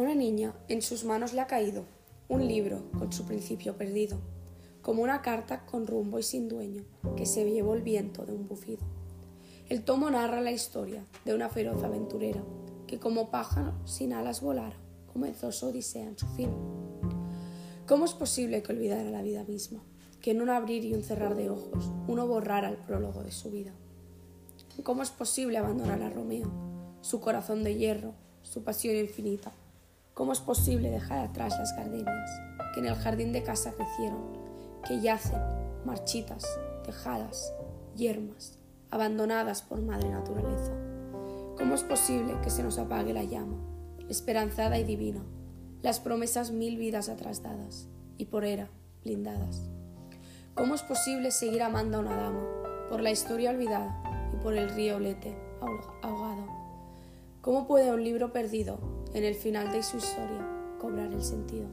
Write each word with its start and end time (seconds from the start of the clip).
niña 0.00 0.54
en 0.68 0.82
sus 0.82 1.04
manos 1.04 1.32
le 1.32 1.40
ha 1.40 1.46
caído 1.46 1.84
un 2.28 2.46
libro 2.46 2.82
con 2.98 3.12
su 3.12 3.24
principio 3.24 3.76
perdido, 3.76 4.18
como 4.80 5.02
una 5.02 5.20
carta 5.20 5.66
con 5.66 5.86
rumbo 5.86 6.18
y 6.18 6.22
sin 6.22 6.48
dueño 6.48 6.84
que 7.16 7.26
se 7.26 7.48
llevó 7.50 7.74
el 7.74 7.82
viento 7.82 8.24
de 8.24 8.32
un 8.32 8.46
bufido. 8.46 8.82
El 9.68 9.84
tomo 9.84 10.10
narra 10.10 10.40
la 10.40 10.52
historia 10.52 11.04
de 11.24 11.34
una 11.34 11.48
feroz 11.48 11.82
aventurera 11.82 12.42
que 12.86 12.98
como 12.98 13.30
pájaro 13.30 13.72
sin 13.84 14.12
alas 14.12 14.40
volara, 14.40 14.76
comenzó 15.12 15.50
su 15.52 15.66
odisea 15.66 16.04
en 16.04 16.18
su 16.18 16.26
fin. 16.28 16.50
¿Cómo 17.86 18.04
es 18.04 18.12
posible 18.12 18.62
que 18.62 18.72
olvidara 18.72 19.10
la 19.10 19.22
vida 19.22 19.44
misma? 19.44 19.82
Que 20.20 20.32
en 20.32 20.40
un 20.40 20.50
abrir 20.50 20.84
y 20.84 20.94
un 20.94 21.02
cerrar 21.02 21.34
de 21.34 21.50
ojos 21.50 21.90
uno 22.06 22.26
borrara 22.26 22.68
el 22.68 22.76
prólogo 22.76 23.22
de 23.22 23.32
su 23.32 23.50
vida. 23.50 23.72
¿Cómo 24.82 25.02
es 25.02 25.10
posible 25.10 25.58
abandonar 25.58 26.02
a 26.02 26.10
Romeo, 26.10 26.50
su 27.02 27.20
corazón 27.20 27.64
de 27.64 27.76
hierro, 27.76 28.14
su 28.42 28.62
pasión 28.62 28.96
infinita? 28.96 29.52
¿Cómo 30.14 30.32
es 30.32 30.40
posible 30.40 30.90
dejar 30.90 31.20
atrás 31.20 31.56
las 31.58 31.74
gardenias 31.74 32.30
que 32.74 32.80
en 32.80 32.86
el 32.86 32.96
jardín 32.96 33.32
de 33.32 33.42
casa 33.42 33.72
crecieron, 33.72 34.36
que 34.86 35.00
yacen 35.00 35.40
marchitas, 35.86 36.44
tejadas, 36.84 37.54
yermas, 37.96 38.58
abandonadas 38.90 39.62
por 39.62 39.80
madre 39.80 40.10
naturaleza? 40.10 40.72
¿Cómo 41.56 41.74
es 41.74 41.82
posible 41.82 42.34
que 42.42 42.50
se 42.50 42.62
nos 42.62 42.76
apague 42.76 43.14
la 43.14 43.24
llama, 43.24 43.56
esperanzada 44.10 44.78
y 44.78 44.84
divina, 44.84 45.22
las 45.80 45.98
promesas 45.98 46.50
mil 46.50 46.76
vidas 46.76 47.08
atrás 47.08 47.42
dadas 47.42 47.88
y 48.18 48.26
por 48.26 48.44
era 48.44 48.68
blindadas? 49.02 49.62
¿Cómo 50.54 50.74
es 50.74 50.82
posible 50.82 51.30
seguir 51.30 51.62
amando 51.62 51.96
a 51.96 52.00
una 52.00 52.16
dama 52.16 52.46
por 52.90 53.00
la 53.00 53.10
historia 53.10 53.48
olvidada 53.48 54.30
y 54.34 54.36
por 54.42 54.58
el 54.58 54.68
río 54.68 54.98
Lete 54.98 55.34
ahogado? 56.02 56.44
¿Cómo 57.40 57.66
puede 57.66 57.90
un 57.90 58.04
libro 58.04 58.30
perdido 58.34 59.01
en 59.14 59.24
el 59.24 59.34
final 59.34 59.70
de 59.72 59.82
su 59.82 59.98
historia 59.98 60.46
cobrar 60.78 61.12
el 61.12 61.22
sentido? 61.22 61.66